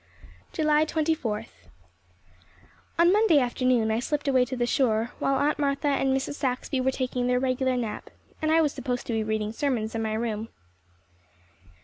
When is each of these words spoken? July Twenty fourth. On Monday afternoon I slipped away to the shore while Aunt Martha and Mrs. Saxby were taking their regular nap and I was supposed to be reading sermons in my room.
July 0.51 0.83
Twenty 0.83 1.13
fourth. 1.13 1.69
On 2.97 3.13
Monday 3.13 3.37
afternoon 3.37 3.91
I 3.91 3.99
slipped 3.99 4.27
away 4.27 4.45
to 4.45 4.57
the 4.57 4.65
shore 4.65 5.11
while 5.19 5.35
Aunt 5.35 5.59
Martha 5.59 5.89
and 5.89 6.09
Mrs. 6.11 6.33
Saxby 6.33 6.81
were 6.81 6.89
taking 6.89 7.27
their 7.27 7.39
regular 7.39 7.77
nap 7.77 8.09
and 8.41 8.51
I 8.51 8.61
was 8.61 8.73
supposed 8.73 9.05
to 9.05 9.13
be 9.13 9.23
reading 9.23 9.51
sermons 9.51 9.93
in 9.93 10.01
my 10.01 10.13
room. 10.15 10.47